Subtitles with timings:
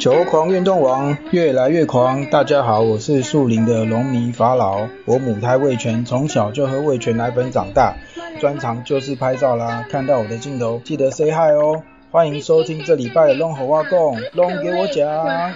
[0.00, 7.94] 球狂运动王越来越狂，大家好，我是树林的龙迷法老，我母胎味全，从小就喝味全奶粉长大，
[8.40, 15.08] 专长就是拍照啦，看到我的镜头记得 say hi 哦，欢迎收听这礼拜的龙猴挖贡，龙给我讲。
[15.08, 15.54] 我好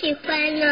[0.00, 0.66] 喜欢呢。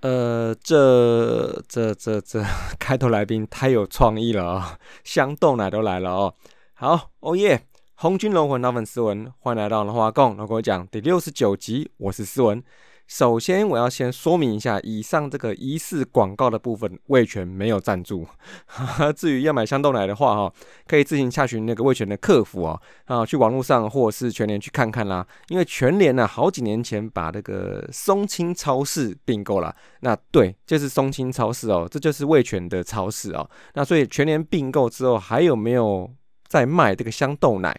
[0.00, 2.42] 呃，这这这这
[2.78, 6.34] 开头来宾太有创意了啊、香豆奶都来了哦。
[6.74, 7.62] 好，哦耶！
[8.02, 12.60] 红军龙魂老粉斯文，欢迎来到龙华共，然后跟我讲第六十九集，我是斯文。
[13.06, 18.26] 首先，我要先说明一下，以上这个疑似广告的部分，味全没有赞助。
[19.14, 20.52] 至于要买香豆奶的话，哈，
[20.88, 25.24] 可以自行洽询那个味全的客服哦，啊，去网络上或是全联去看看啦。
[25.46, 33.48] 因为全联呢，好几年前把那个松青超市并购了，那对，就是松青超市哦，这就是味全的超市哦。
[33.74, 36.12] 那所以全联并购之后，还有没有
[36.52, 37.74] 在卖这个香豆奶？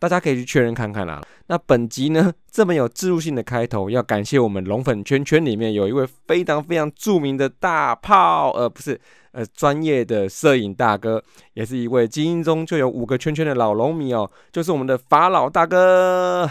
[0.00, 1.22] 大家可以去确认看看啦。
[1.46, 11.22] 那本集呢， 这么有植入性的开头，要感谢我们龙粉圈圈里面有一位非常非常著名的大炮，呃，不是，呃，专业的摄影大哥，
[11.54, 16.50] 也是一位基因中就有五个圈圈的老龙迷哦，就是我们的法老大哥。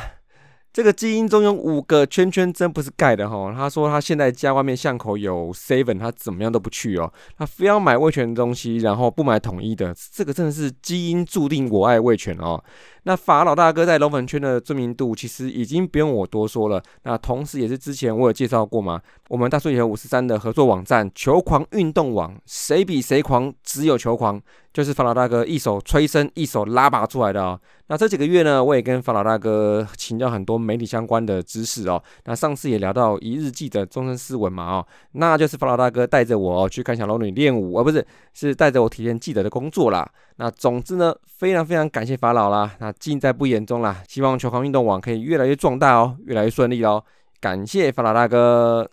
[0.75, 3.53] 这个基因中有五个圈圈，真不是盖的哈。
[3.55, 9.95] 他说他现在家外面巷口有 seven，他怎么样都不去哦，他非要买味全的东西，然后不买统一的。
[10.11, 12.61] 这个真的是基因注定我爱味全哦。
[13.03, 16.83] 那法老大哥在龙粉圈的知名度，其实已经不用我多说了。
[17.03, 24.41] 那同时也是之前我有介绍过嘛，我们大叔野和五十三的合作网站球狂运动网，谁比谁狂，只有球狂，
[24.75, 27.57] 就是法老大哥一手催生，一手拉拔出来的哦。
[27.87, 32.03] 那这几个月呢，我也跟法老大哥请教很多媒体相关的知识哦。
[32.25, 40.05] 那上次也聊到一日记的终身斯文嘛哦，那就是法老大哥带着我去看小龙女练舞，而不是是带着我体验记者的工作啦。
[40.35, 44.03] 那总之呢，非常非常感谢法老啦，那尽在不言中啦。
[44.09, 47.01] 希望球狂运动网可以越来越壮大哦，越来越顺利哦。
[47.39, 48.85] 感谢法老大哥。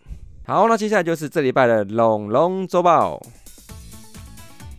[0.47, 3.21] 好，那接下来就是这礼拜的龙龙周报。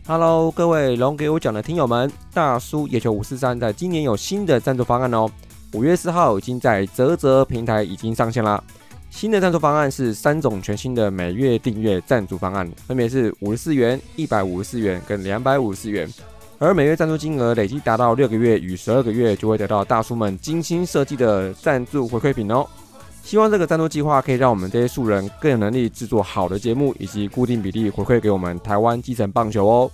[0.06, 5.26] Hello，各位龙给我讲的听友们，大叔野球五四三在今年有新的赞助方案哦。
[5.72, 8.62] 五月四号已经在泽泽平台已经上线啦。
[9.08, 16.06] 新的赞助方案是三种全新的每月订阅赞助方案，分别是五十四元、一百五十四元跟两百五十四元。
[16.58, 22.66] 而每月赞助金额累计达到六个月与十二个月，就会得到大叔们精心设计的赞助回馈品哦。
[23.22, 29.90] 希望这个赞助计划可以让我们这些素人更有能力制作好的节目，以及固定比例回馈给我们台湾基层棒球哦。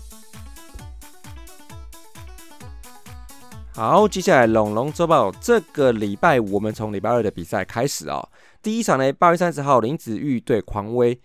[3.72, 8.28] 好，接下来龙龙周报，这个礼拜我们从礼拜二的比赛开始哦。
[8.60, 11.18] 第一场呢，八月三十号林子玉对狂威，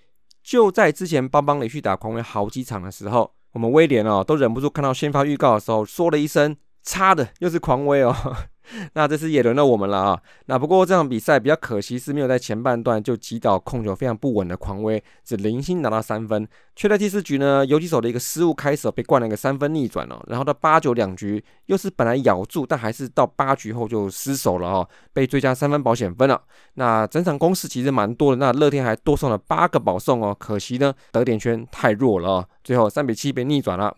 [0.44, 8.16] 就在之前邦邦连续打狂威好几场的时候，我们威廉哦都忍不住看到先发预告的时候说了一声：“差的又是狂威哦。”
[8.94, 10.22] 那这次也轮到我们了啊！
[10.48, 26.42] 那不过这场比赛比较可惜是没有在前半段就击倒控球非常不稳的狂威，只零星拿到三分，却在第四局呢游击手的一个失误开始被灌了一个三分逆转哦，然后到八九两局又是本来咬住，但还是到八局后就失手了哦，被追加三分保险分了。
[26.74, 33.96] 那整场攻势其实蛮多的，那乐天还多送了八个保送哦，可惜呢得点圈太弱了哦，最后三比七被逆转了。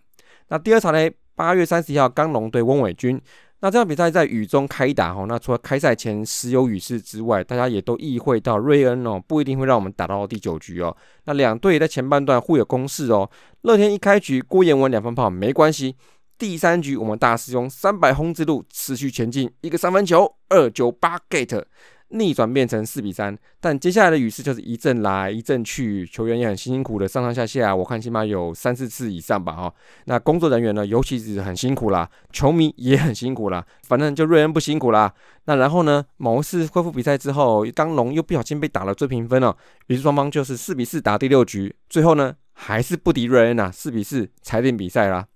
[0.49, 3.21] 那第二场呢，八月三十一号刚龙对翁伟军。
[3.59, 10.95] 那这场比赛在雨中开打哈，那除了开赛前时有雨势之外，大家也都意会到瑞恩哦不一定会让我们打到第九局哦。
[11.25, 13.27] 那两队在前半段互有攻势哦。
[13.61, 15.95] 乐天一开局郭彦文两分炮没关系，
[16.37, 21.63] 第三局我们大师兄三百轰之路持续前进，一个三分球二九八 get。
[22.09, 29.73] 逆转变成四比三，但接下来的雨势就是一阵来一阵去，球员也很辛苦的上上下下，我看起码有三四次以上吧哈。
[30.05, 35.13] 那工作人员呢，尤其是很辛苦啦，球迷也很辛苦啦，反正就瑞恩不辛苦啦。
[35.45, 39.57] 那然后呢，某一次恢复比赛之后，当龙又不小心被打了追平分了，
[39.87, 45.27] 于是双方就是四比四打第六局，最后呢还是不敌瑞恩啊，四比四裁定比赛啦。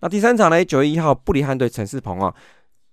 [0.00, 2.34] 那第三场呢，九月一号布里汉对陈世鹏啊。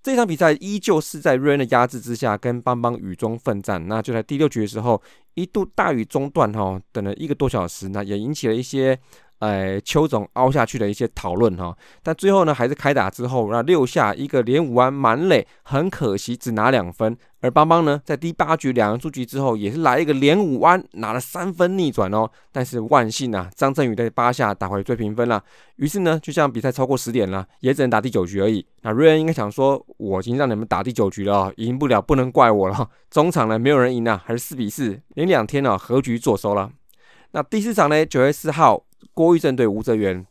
[0.07, 3.89] 这场比赛依旧是在瑞恩的压制之下，跟邦邦雨中奋战。
[3.89, 5.01] 那就在第六局的时候，
[5.33, 8.97] 一度大雨中断，哈，等了一个多小时，那也引起了一些。
[9.39, 17.15] 哎，邱总凹下去的一些讨论哈，但最后呢，还是开打之后，那六下一个连五弯满垒，很可惜只拿两分。
[17.41, 22.27] 而邦邦呢，在第八局两人出局之后，也是来一个连五弯，拿了三分逆转哦。
[22.51, 25.43] 但是万幸啊，张振宇在八下打回追平分了。
[25.75, 28.65] 于是呢，就像比赛超过十点了，也只能打第九局而已。
[28.81, 32.89] 那瑞恩应该想说，我已经让你们打第九局了，赢不了不能怪我了。
[33.11, 36.71] 中场呢，没有人赢啊，还是四比四，连两天呢和局坐收了。
[37.33, 38.83] 那第四场呢，九月四号。
[39.13, 40.25] 郭玉正对吴泽源，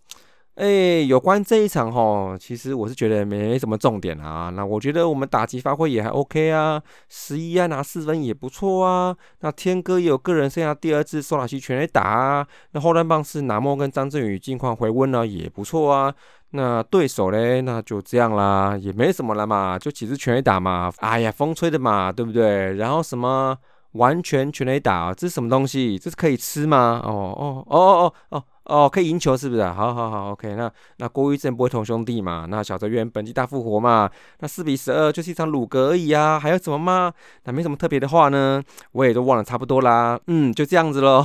[0.55, 4.49] 哎，有关这一场哈，其实我是觉得没什么重点啊。
[4.49, 9.15] 那我觉得我们打击发挥也还 OK 啊，十一啊拿四分也不错啊。
[9.41, 12.47] 那天哥也有个人剩下第二次收打西全垒打啊。
[12.73, 16.15] 那后段棒是南莫跟张振宇近况回温了也不错啊。
[16.51, 20.91] 那对手嘞，那就这样啦，也没什么了嘛，就几次全垒打嘛。
[21.01, 22.75] 哎呀，风吹的嘛，对不对？
[22.77, 23.55] 然后什么
[23.93, 25.99] 完全全垒打，这是什么东西？
[25.99, 27.03] 这是可以吃吗？
[27.05, 28.15] 哦哦哦哦。
[28.31, 29.73] 哦，哦可以赢球是不是啊？
[29.73, 30.55] 好好好，OK。
[30.55, 32.47] 那那郭玉正不会同兄弟嘛？
[32.49, 34.11] 那小泽源本季大复活嘛？
[34.41, 37.13] 那四比十二就是一场鲁格而已啊，还有什么吗？
[37.45, 40.19] 那没什么特别的话呢，我也都忘了差不多啦。
[40.27, 41.25] 嗯，就这样子喽。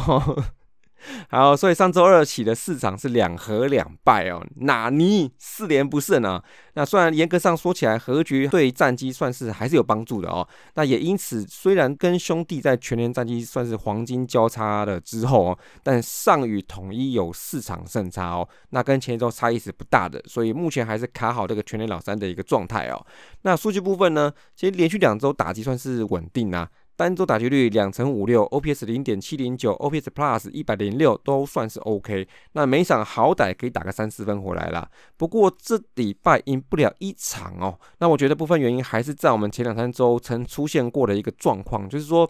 [1.30, 6.44] 好，所以上周二起的市场是两和两败哦，纳尼四连不胜啊。
[6.74, 10.48] 那虽然严格上说起来，和局对战绩算是还是有帮助的哦。
[10.75, 23.06] 那也因此，虽然跟兄弟在全年战绩算是黄金交叉了之后哦，但上与统一有四场胜差哦，那跟前一周差异是不大的，所以目前还是卡好这个全年老三的一个状态哦。
[23.42, 26.69] 那数据部分呢，其实连续两周打击算是稳定啊。
[27.01, 32.27] 单周打击率两成五六，OPS 零点七零九，OPS Plus 一百零六都算是 OK。
[32.51, 34.88] 那每场好歹可以打个三四分回来啦。
[35.18, 37.80] 不过这礼拜赢不了一场哦。
[37.98, 42.30] 那我觉得部分原因还是在我们前两三周曾出现过的一个状况，就是说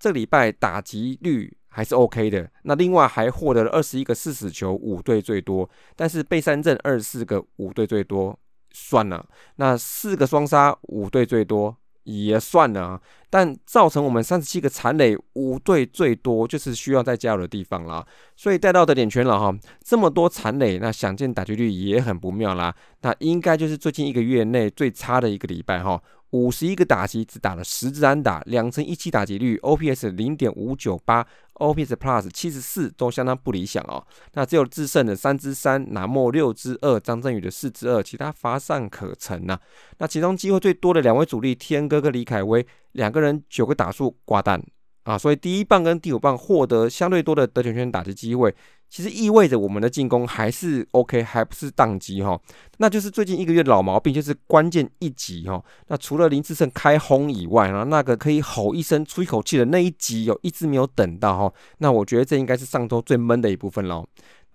[0.00, 2.50] 这礼拜打击率还是 OK 的。
[2.64, 8.36] 那另外还获得了二十一个四死球，五队最多，但是被三振二十四个，五队最多，
[8.72, 9.24] 算了。
[9.56, 11.76] 那四个双杀，五队最多。
[12.08, 18.04] 也算了啊，但造成我们三十七个残垒，五队最多就是需要再加油的地方啦。
[18.34, 22.74] 所以带到的点全了哈，这么多残垒，那想见打击率也很不妙啦。
[23.02, 26.00] 那应该就是最近一个月内最差的一个礼拜哈。
[26.30, 34.04] 五十一个打击只打了十支安打，两成一七打击率，OPS 零点五九八，OPS Plus 七十四都相当不理想哦。
[34.34, 39.58] 那只有制胜的三支三，南莫六支二，张振宇的四支二，其他乏善可陈呐。
[39.98, 44.62] 那其中机会最多的两位主力天哥跟李凯威两个人九个打数挂蛋
[45.08, 48.54] 啊，所以第一棒跟第五棒获得相对多的得点圈打击机会。
[48.90, 52.38] 其实意味着我们的进攻还是 OK，还不是宕机哈。
[52.76, 55.62] 那就是最近一个月老毛病，就是关键一集哈。
[55.86, 61.54] 那除了林志胜开轰以外，然后那个可以吼一声出一口气的那一集，有一直没有等到哈。
[61.78, 64.06] 那我觉得这应该是上周最闷的一部分喽。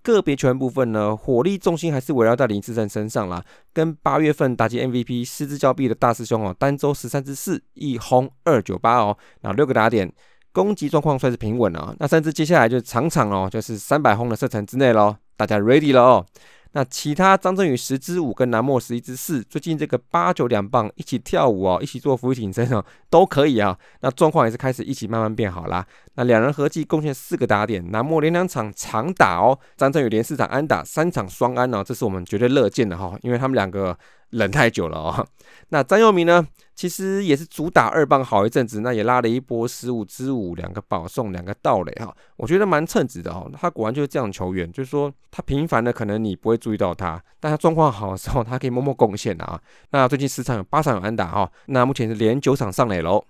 [0.03, 3.43] 个别球员部分呢，火力重心还是围绕在林志胜身上啦。
[3.73, 10.13] 跟八月份打击 MVP 失之交臂的大师兄哦，单周十三支四一轰二九八哦，然后六个打点。
[10.53, 16.25] 攻击状况算是平稳了，那甚至接下来就场场哦，就是三百轰的射程之内喽，大家 ready 了哦。
[16.75, 23.77] 那其他张振宇十支五跟南莫十一支四，最近这个八九两棒一起跳舞哦，一起做俯卧撑哦，都可以啊。
[24.01, 25.85] 那状况也是开始一起慢慢变好啦。
[26.15, 33.97] 那两人合计贡献四个打点，南莫连两场长打哦，张振宇连四场安打，三场双安哦，这是我们绝对乐见的哈，因为他们两个。
[34.33, 35.27] 冷太久了哦。
[35.69, 36.47] 那张佑铭呢？
[36.75, 43.49] 其实也是主打二棒好一阵子，那也拉了一波十五支五，两个保送，两个盗垒哈，我觉得蛮称职的哦。
[43.61, 49.59] 他果然就是这样球员，就是说他平凡的可能你不会注意到他，但他状况好的时候，他可以默默贡献的啊。
[49.91, 53.23] 那最近十场有八场有安打哈，那目前是连九场上垒喽。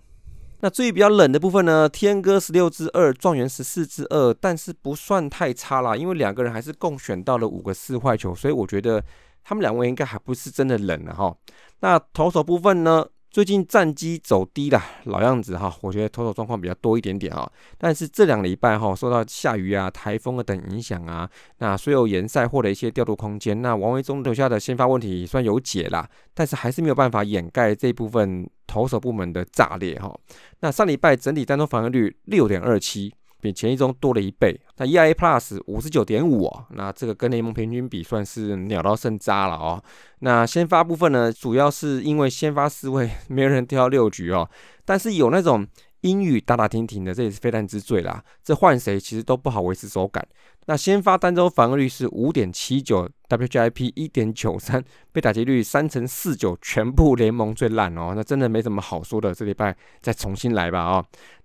[0.62, 1.90] 那最比较冷的部分呢？
[1.90, 9.04] 天哥十六支二，状元十四支二，但是不算太差啦，因为两个人还是共选到了五个四坏球，所以我觉得。
[9.44, 11.36] 他们两位应该还不是真的冷了哈。
[11.82, 13.06] 那投手部分呢？
[13.30, 15.76] 最近战绩走低了，老样子哈。
[15.82, 17.52] 我觉得投手状况比较多一点点啊。
[17.80, 21.28] 但是这两礼拜哈，受到下雨啊、台风啊等影响啊，
[21.58, 30.16] 那虽有延赛获得一些调度空间，那王维忠留下的先发问题也算有解啦，但是还是没有办法掩盖这部分投手部门的炸裂哈。
[30.60, 33.12] 那上礼拜整体单中防御率六点二七。
[33.44, 39.84] 比前一周多了一倍，那 ERA Plus 五十九点五哦，那这个跟联盟平均比算是鸟到剩渣了哦。
[40.20, 44.50] 那先发部分呢，主要是因为先发四位 没有人挑六局哦，
[44.86, 45.68] 但是有那种
[46.02, 48.24] 英语打打停停的，这也是非战之罪啦。
[48.42, 50.26] 这换谁其实都不好维持手感。
[50.66, 54.82] 那先发单周防御率是五点七九，WGIP 一点九三，
[55.12, 58.14] 被打击率三乘四九，全部联盟最烂哦。
[58.16, 61.04] 那真的没什么好说的，这礼拜再重新来吧啊。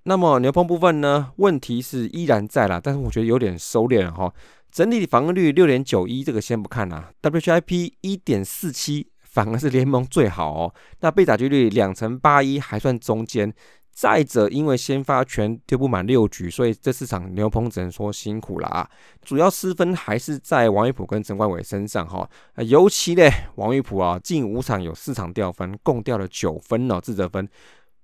[0.09, 4.33] 那么牛棚部分呢，问题是依然在啦，但是我觉得有点收敛了哈。
[4.73, 10.75] 整体防御率六点九一，这个先不看啦，WGIP 一点四七，反而是联盟最好哦。
[11.01, 13.53] 那被打击率两成八一，还算中间。
[13.91, 18.89] 再者，因为先发权丢不满六局，所以这四场牛棚只能说辛苦了啊。
[19.21, 22.27] 主要失分还是在王玉普跟陈冠伟身上哈。
[22.65, 27.47] 尤其呢，王玉普啊，近五场有四场掉分，共掉了九分哦，自责分。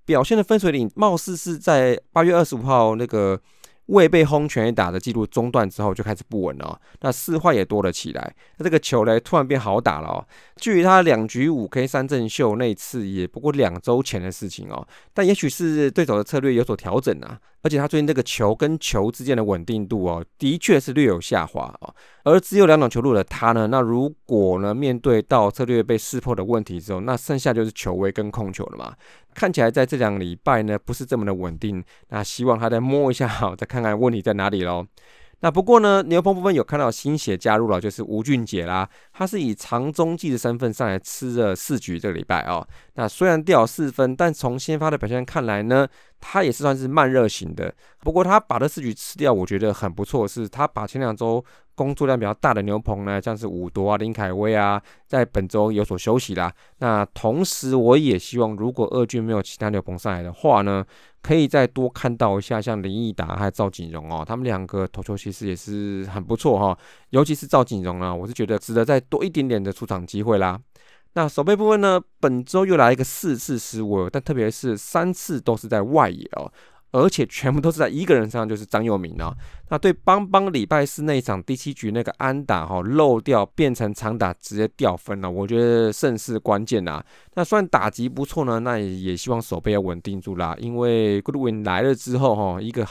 [0.05, 3.41] 表现的分水岭，貌似是在八月二十五号那个
[3.87, 8.35] 未被轰全垒打的记录中断之后就开始不稳了，那四坏也多了起来。
[8.59, 10.27] 那这个球呢，突然变好打了。
[10.65, 14.89] 距离他两局五 K 三振秀那次也不过两周前的事情哦。
[15.13, 21.95] 但也许是对手的策略有所调整啊，而且他最近这个球跟球之间的稳定度哦，的确是略有下滑哦。
[22.23, 28.95] 而只有两种球路的他呢，那如果呢面对到策略被识破的问题之后，那剩下就是球威跟控球了嘛。
[29.35, 31.85] 看起来在这两礼拜呢，不是这么的稳定。
[32.09, 34.87] 那希望他再摸一下，好，再看看问题在哪里喽。
[35.45, 38.89] 那不过呢，牛棚部分有看到新血加入了，就是吴俊杰啦。
[39.13, 42.67] 他是以长中继的身份上来吃了四局这个礼拜哦。
[42.95, 45.87] 那虽然掉四分，但从先发的表现看来呢，
[46.25, 47.73] 他也是算是慢热型的。
[48.01, 51.45] 不过他把这四局吃掉，我觉得很不错，是他把前两周。
[51.77, 56.55] 工作量比较大的牛棚呢，像是五夺啊、林凯威啊，在本周有所休息啦。
[56.79, 60.87] 那同时，我也希望如果二军没有其他牛棚上来的话呢，
[61.21, 66.79] 可以再多看到一下像林毅达还有赵锦荣哦，他们两个投球其实也是很不错哈。
[67.11, 70.57] 尤其是赵锦荣啊，我是觉得值得再多一点点的出场机会啦。
[71.15, 76.53] 那守备部分呢，本周又来一个四次失误，但特别是三次都是在外野哦。
[76.91, 79.37] 而且全部都是在一个人身上，就是张佑铭哦。
[79.69, 87.05] 那对邦邦礼拜四那一场第七局那个安打哈漏掉变成长打直接掉分了，我觉得甚是关键呐。
[87.35, 90.55] 那虽然打击不错呢，那也希望手背要稳定住啦。
[90.61, 92.87] 因为 Goodwin 来了之后哈，一个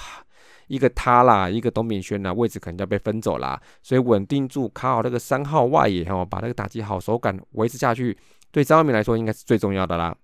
[0.73, 3.61] 一个他啦，一个董炳轩呐，位置可能要被分走啦。
[3.83, 8.17] 所以稳定住卡好那个三号外野哦，把那个打击好手感维持下去，
[8.51, 10.15] 对张佑铭来说应该是最重要的啦。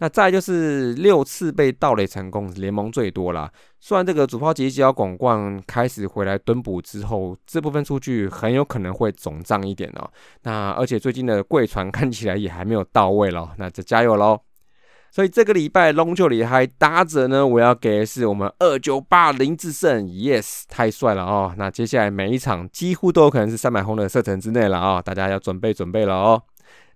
[0.00, 3.50] 那再就是六次被盗垒成功，联盟最多啦。
[3.80, 10.08] 虽然这个主炮杰吉要广冠开始回来蹲补之后，这部分数据很有可能会总账一点哦。
[10.44, 14.40] 那而且最近的贵船看起来也还没有到位咯，那就加油喽。
[15.10, 21.54] 所以这个礼拜龙球里还搭着呢，我要给的是我们二九八林志胜，yes，太帅了哦。
[21.56, 26.42] 那接下来每一场几乎都有可能是三百轰的射程之内了啊，大家要准备准备了哦。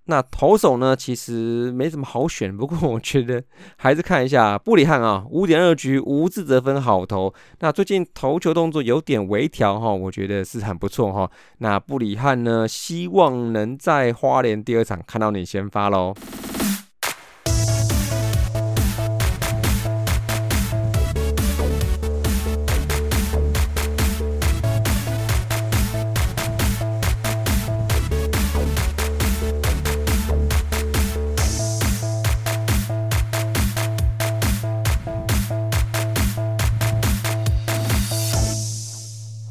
[0.07, 3.43] 那投手呢，其实没什么好选，不过我觉得
[3.77, 7.33] 还是看一下布里汉啊，五点二局无自责分好投。
[7.61, 11.31] 那最近投球动作有点微调哈，我觉得是很不错哈。
[11.59, 16.13] 那布里汉呢，希望能在花莲第二场看到你先发喽。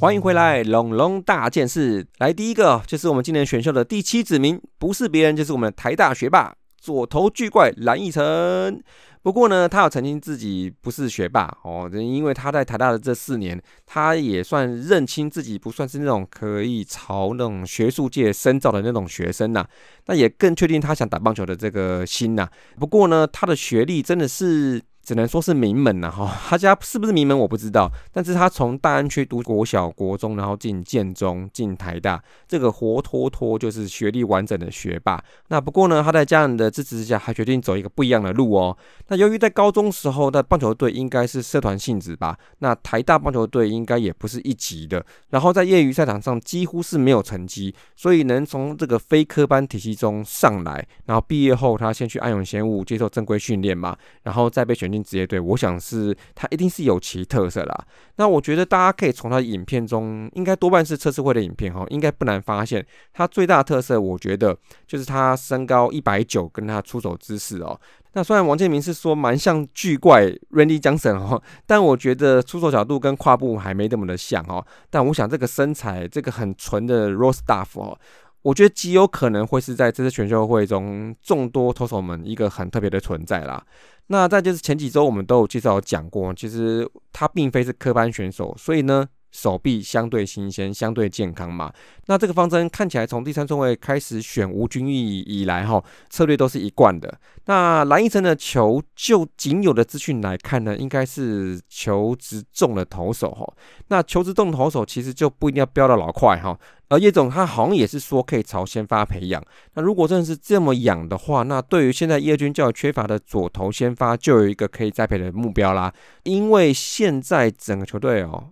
[0.02, 2.08] 欢迎回来，龙龙大件事。
[2.18, 8.82] 来，第一个就是我们今年选秀的第七指名，不是别人，就是我们台大学霸左投巨怪蓝奕成。
[9.22, 19.64] 不过呢，他有曾经自己不是学霸哦，因为他在台大的这四年，他也算认清自己不算是那种可以朝那种学术界深造的那种学生呐。
[20.08, 22.50] 那也更确定他想打棒球的这个心呐。
[22.80, 24.82] 不过呢，他的学历真的是。
[25.04, 35.20] 只能说是名门呐，哈，他家是不是名门我不知道，但是他从大安区读国小、国中，然后进建中、进台大，这个活脱脱就是学历完整的学霸。
[35.48, 38.78] 那不过呢，他在家人的支持之下，还决定走一个不一样的路哦。
[39.08, 54.91] 那由于在高中时候的棒球队应该是社团性质吧，那台大棒球队应该也不是一级的，然后在业余赛场上几乎是没有成绩，所以能从这个非科班体系中上来，然后毕业后他先去安永贤武接受正规训练嘛，然后再被选。
[54.92, 57.86] 进职业队，我想是他一定是有其特色啦。
[58.18, 67.80] 那我觉得大家可以从他的影片中，应该多半是测试会的影片哈，应该不难发现他最大的特色，我觉得就是他身高一百九跟他出手姿势哦。
[68.14, 74.66] 那虽然王建民是说蛮像巨怪 Randy Johnson 哦，但我觉得出手角度跟跨步还没那么的像哦。
[74.90, 77.98] 但我想这个身材，这个很纯的 Rose Staff 哦。
[78.42, 83.66] 我觉得极有可能会是在这次选秀会中众多投手们一个很特别的存在啦。
[84.08, 89.08] 那再就是前几周我们都有介绍讲过，其实他并非是科班选手，所以呢。
[89.32, 91.72] 手臂相对新鲜，相对健康嘛。
[92.08, 97.18] 那这个方针看起来从第三顺位开始选吴君义以来，哈，策略都是一贯的。
[97.46, 103.52] 那蓝奕成的球，就仅有的资讯来看呢，应该是球质重的投手，哈。
[103.88, 106.58] 那球质重投手其实就不一定要飙到老快，哈。
[106.90, 109.42] 而叶总他好像也是说可以朝先发培养。
[109.76, 115.94] 那如果真的是这么养的话，那对于现在叶军较缺乏的左投先发，就有一个可以栽培的目标啦。
[116.24, 118.50] 因为现在整个球队哦。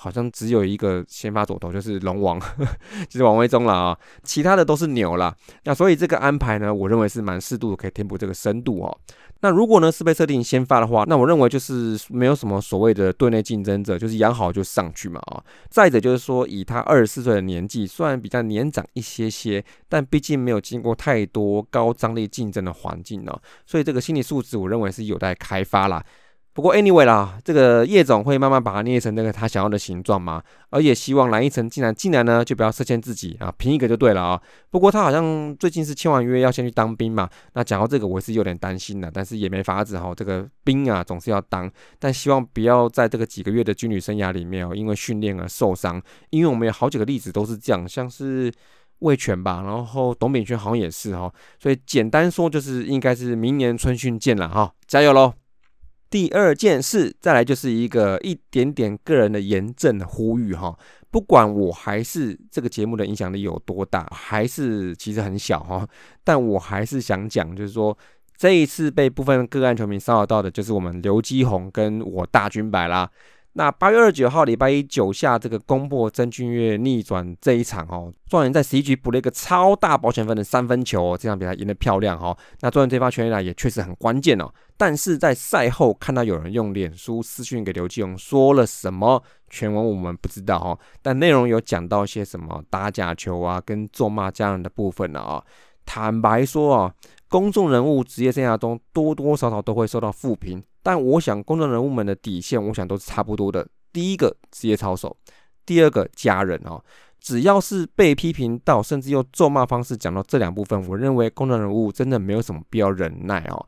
[0.00, 2.38] 好像只有一个先发左投，就是龙王，
[3.10, 5.34] 就是王威忠了啊，其他的都是牛了。
[5.64, 8.96] 那所以这个安排呢，我认为是蛮适度的，可以填补这个深度哦。
[9.40, 15.42] 那如果呢是被设定先发的话，那我认为就是没有什么所谓的队内竞争者，就是养好就上去嘛啊。
[15.68, 23.36] 再者就是说，以他二十四岁的年纪，虽然比较年长一些些，但毕竟没有经过太多高张力竞争的环境呢，
[23.66, 26.04] 所以这个心理素质，我认为是有待开发啦。
[26.58, 34.42] 不过 anyway 啦，这个叶总会慢慢把它捏成那个他想要的形状嘛，而也希望蓝一成进来进来呢，就不要设限自己啊，拼一个就对了啊。
[34.68, 48.52] 不过他好像最近是签完约要先去当兵嘛，那讲到这个我是有点担心的，但是也没法子哈，这个兵啊总是要当，但希望不要在这个几个月的军旅生涯里面哦，因为训练而受伤，因为我们有好几个例子都是这样，像是
[48.98, 55.32] 魏权吧，然后董炳轩好像也是哈，所以简单说就是应该是明年春训见了哈，加油喽！
[56.10, 60.76] 第二件事，再来就是一个一点点个人的严正的呼吁哈，
[61.10, 65.86] 不管我还是这个节目的影响力有多大，还是其实很小哈，
[66.24, 67.96] 但我还是想讲，就是说
[68.36, 73.10] 这一次被部分个案球迷骚扰到的，就是我们刘基宏跟我大军白啦。
[73.58, 82.38] 那八月二十九号礼拜一九下这个公布曾俊岳逆转这一场哦，状元在十一局补了一个超大保险分的三分球，这场比赛赢得漂亮哈。
[82.60, 84.48] 那状元这发全垒打也确实很关键哦。
[84.76, 95.42] 但是在赛后看到有人用脸书私讯给刘继荣说了什么全文我们不知道哈，但内容有讲到一些什么打假球啊跟咒骂家人的部分了啊。
[95.84, 96.94] 坦白说啊，
[97.28, 100.62] 公众人物职业生涯中多多少少都会受到负评。
[100.82, 103.66] 但我想，公众人物们的底线，我想都是差不多的。
[103.92, 105.16] 第一个职业操守，
[105.66, 106.82] 第二个家人哦，
[107.20, 113.66] 只要是被批评到，甚至用咒骂方式讲到这两部分，我认为公众人物真的没有什么必要忍耐哦，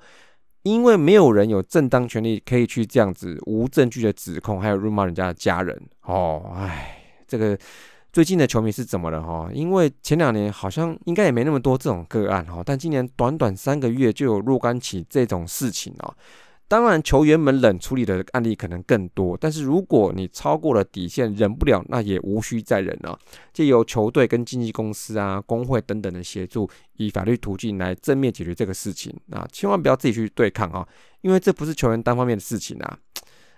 [0.63, 6.53] 因为没有人有正当权利可以去这样子无证据的指控，还有辱骂人家的家人哦。
[6.55, 7.59] 唉，这个
[8.13, 9.51] 最近的球迷是怎么了哈？
[9.53, 16.15] 因为前两年好像应该也没那么多这种个案哈，但今年短短三个月就有若干起这种事情哦。
[16.71, 23.19] 当然，球员们冷处理的案例可能更多，但是如果你超过了底线，忍不了，那也无需再忍了。
[23.53, 30.87] 借由球队跟经纪公司啊、工会等等的协助，以法律途径来正面解决这个事情啊，千万不要自己去对抗啊，
[31.23, 32.99] 因为这不是球员单方面的事情啊。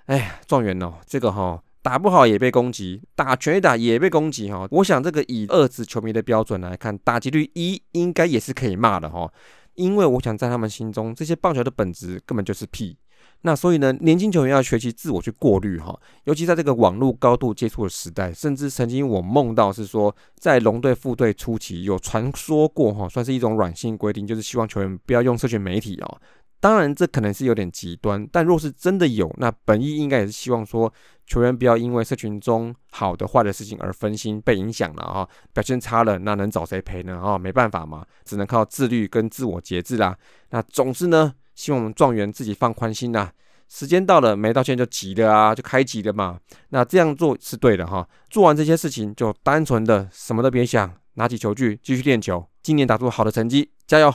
[0.07, 4.67] 哎呀，状元哦，这个哈打不好也被攻击，打全打也被攻击哈。
[4.71, 9.31] 我想这个以二子球迷的标准来看，打击率一应该也是可以骂的哈。
[9.75, 12.97] 因为我想在他们心中，这些棒球的本质根本就是屁。
[13.45, 26.21] 那所以呢，年轻球员要学习自我去过滤哈，尤其在这个网络高度接触的时代，甚至曾经我梦到是说，在龙队副队初期有传说过哈，算是一种软性规定，就是希望球员不要用社群媒体哦。
[26.61, 30.93] 当然这可能是有点极端，但若是真的有，那本意应该也是希望说，
[31.27, 37.37] 球员不要因为社群中好的坏的事情而分心被影响了啊，表现差了，那能找谁赔呢啊？
[37.37, 40.17] 没办法嘛，只能靠自律跟自我节制啦。
[40.51, 41.35] 那总之呢。
[41.55, 43.31] 希望我们状元自己放宽心呐，
[43.69, 46.39] 时间到了没道歉就急了啊，就开急了嘛。
[46.71, 48.07] 那这样做是对的哈。
[48.31, 54.13] 做完这些事情就单纯的什么都别想，拿起球具继续练球，今年打出好的成绩，加油。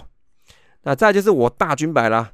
[0.84, 2.32] 那再就是我大军白啦，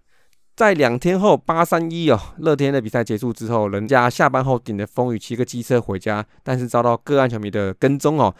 [0.55, 8.33] 在两天后八三一哦，乐天的比赛结束之后，人家下班后顶着风雨骑个机车回家，但是遭到个案球迷的跟踪哦。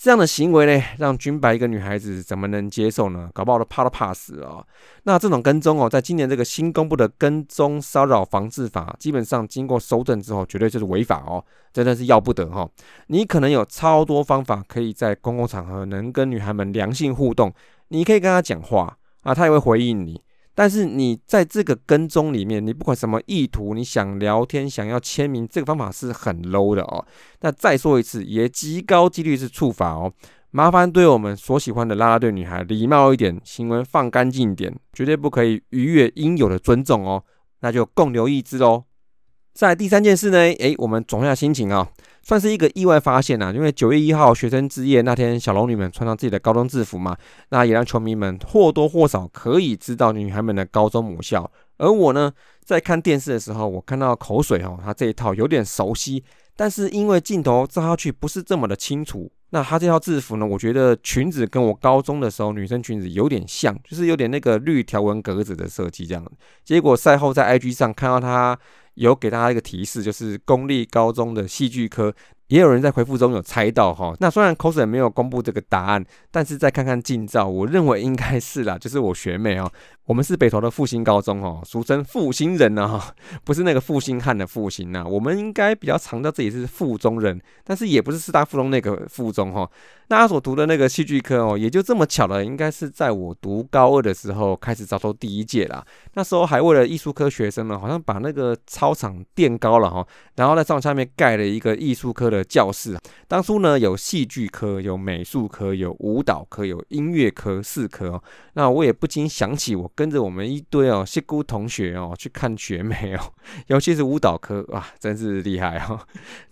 [0.00, 3.28] 这样的行为呢，让军白一个女孩子怎么能接受呢？
[3.34, 4.66] 搞不好都怕都怕死哦。
[5.02, 12.66] 那这种跟踪哦，在今年这个新公布的跟踪骚扰防治法，基本上经过搜证之后，绝对就是违法哦，真的是要不得哈。
[13.08, 17.52] 你可能有超多方法可以在公共场合能跟女孩们良性互动，
[17.88, 20.18] 你可以跟她讲话啊，她也会回应你。
[20.60, 27.02] 但是你在这个跟踪里面，你不管什么意图，你想聊天、想要签名，这个方法是很 low 的哦。
[27.40, 30.12] 那再说一次，也极高几率是触法哦。
[30.50, 37.24] 麻烦对我们所喜欢的拉拉队女孩礼貌一点，行为放干净一点，绝对不可以逾越应有的尊重哦。
[37.60, 38.84] 那就共留一只哦。
[39.52, 41.88] 在第三件事呢，诶，我们总下心情啊。
[42.22, 47.16] 算是一个意外发现呐，因为九月一号学生之夜那天，小龙女们穿上自己的高中制服嘛，
[47.48, 51.50] 那也让球迷们或多或少可以知道女孩们的高中母校。
[51.78, 52.30] 而我呢，
[52.62, 56.22] 在看电视的时候，我看到口水哦，他这一套有点熟悉，
[56.54, 59.32] 但是因为镜头照下去不是这么的清楚。
[59.52, 66.24] 那他这套制服呢，我觉得裙子跟我高中的时候女生裙子有点像，就是有点那个绿条纹格子的设计这样。
[66.64, 68.58] 结果赛后在 IG 上看到他。
[68.94, 72.14] 有给大家一个提示，就是公立高中的戏剧科
[72.50, 74.12] 也有人在回复中有猜到哈。
[74.18, 79.70] 那虽然口水没有公布这个答案，但是再看看近照，我认为应该是啦，就是我学妹哦。
[80.06, 85.06] 我们是北投的复兴高中哦，俗称复兴人呢哈，不是那个复兴汉的复兴呐。
[85.06, 89.70] 我们应该比较常叫自己是附中人，但是也不是四大附中那个附中哈。
[90.08, 95.84] 那他所读的那个戏剧科哦，也就这么巧了，应该是在我读高二的时候开始招收第一届啦。
[96.14, 102.98] 那时候还为了艺术科学生呢，好像把那个操场垫高了哈，然后在上下面盖了一个艺术科的教室。
[103.28, 108.22] 当初呢有戏剧科、有美术科、有舞蹈科、有音乐科四科。
[108.54, 109.90] 那我也不禁想起我。
[109.94, 113.20] 跟着我们一堆哦，西姑同学哦去看学妹哦，
[113.68, 116.00] 尤其是舞蹈科哇，真是厉害哦。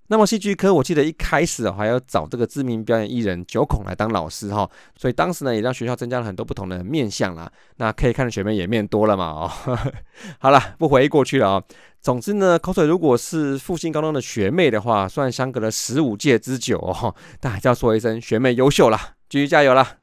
[0.09, 7.51] 那么戏剧科，我记得一开始哦还要找这个知名表演艺人九孔来当老师哈，所以当时呢也让学校增加了很多不同的面相啦。
[7.77, 9.51] 那可以看的学妹也面多了嘛哦。
[10.41, 11.63] 好了，不回忆过去了啊。
[12.01, 19.97] 总之呢，口水如果是复兴高中的学妹的话，虽然相隔了十五届之久哦，但还是要说一声学妹优秀啦，继续加油啦。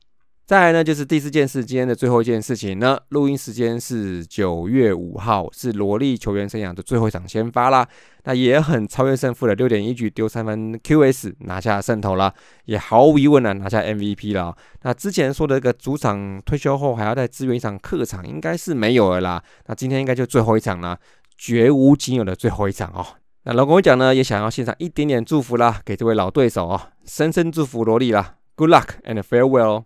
[0.45, 2.99] 再来呢，就是第四件事，今天的最后一件事情呢。
[3.09, 7.87] 录音时间是九月五号，是萝莉球员生涯的最后一场先发啦。
[8.25, 12.31] 那也很超越胜负的六点一局丢三分，QS 拿下胜投了，
[12.65, 14.55] 也毫无疑问的拿下 MVP 了。
[14.83, 19.43] 那之前说的这个主场退休后还要再支援一场客场，应该是没有了啦。
[19.65, 20.99] 那今天应该就最后一场了，
[21.35, 23.03] 绝无仅有的最后一场哦。
[23.45, 29.85] 那老公讲呢，也想要献上一点点祝福啦，给这位老对手哦，深深祝福萝莉啦，Good luck and farewell。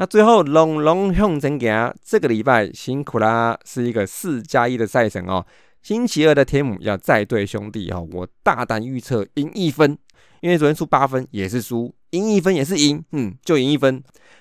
[0.00, 5.44] 那最后龙龙向前行，这个礼拜辛苦啦，是一个四加一的赛程哦。
[5.82, 9.98] 星期二的天母要再对兄弟哦，我大胆预测赢一分，
[10.40, 14.00] 因为昨天输八分也是输，赢一分也是赢，嗯，就赢一分。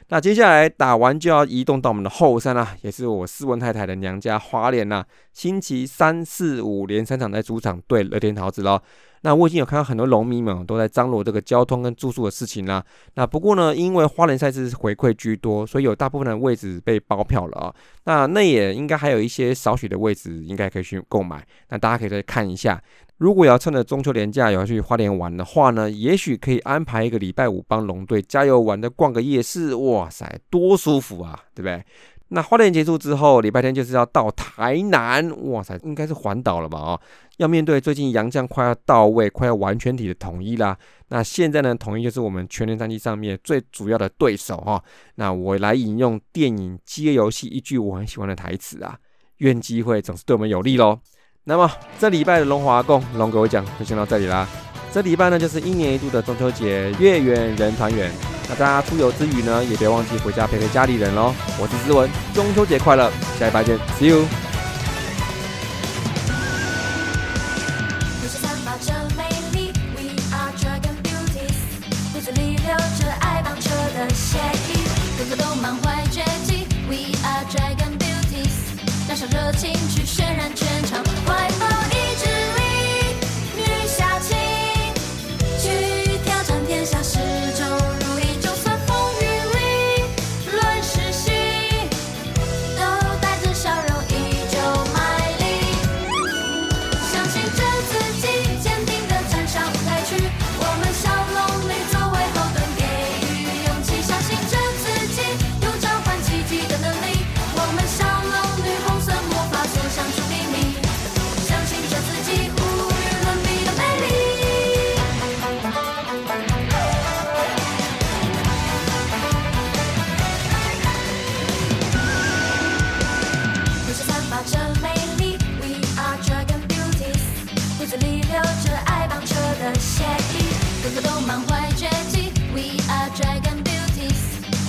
[0.10, 5.04] 那接下来打完就要移动到我们的后山啦，也是我斯文太太的娘家花莲啦。
[5.34, 8.80] 星期三四五连三场在主场对乐天桃子喽。
[9.28, 12.82] 那我已经有看到很多农民们都在张罗这个交通跟住宿的事情啦。
[13.16, 17.76] 那不过呢，因为花莲赛事回馈居多，所以有大部分的位置被包票了啊。
[18.06, 21.46] 那那也应该还有一些少许的位置，应该可以去购买。
[21.68, 22.82] 那大家可以再看一下。
[23.18, 29.76] 如果要趁着中秋连假要去花莲玩的话呢，也许可以安排一个礼拜五帮龙队加油玩的逛个夜市。
[29.76, 31.84] 哇塞，多舒服啊，对不对？
[32.30, 36.78] 那花莲结束之后，礼拜天就是要到台南，哇塞，应该是环岛了吧？
[36.78, 37.00] 啊，
[37.38, 40.78] 要面对最近杨将快要到位、快要完全体的统一啦。
[41.08, 44.84] 那现在呢，统一就是我们全年战绩上面最主要的对手哈。
[45.16, 48.98] 那我来引用电影《饥饿游戏》一句我很喜欢的台词啊：
[49.38, 51.00] 愿机会总是对我们有利喽。
[51.46, 54.46] 那么这礼拜的龙华共龙给我讲就先到这里啦。
[54.92, 58.37] 这礼拜呢，就是一年一度的中秋节，月圆人团圆。
[58.50, 61.34] 那大家出游之余呢，也别忘记回家陪陪家里人喽。
[61.60, 64.26] 我是思文，中秋节快乐，下一拜见，See you。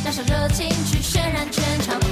[0.08, 2.07] 带上热情去渲染全场。